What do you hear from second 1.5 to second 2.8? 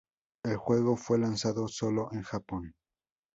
solo en Japón.